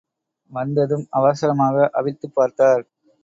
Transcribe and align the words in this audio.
வந்ததும் 0.51 1.07
அவசரமாக 1.09 1.89
அவிழ்த்துப் 1.93 2.35
பார்த்தார். 2.35 2.83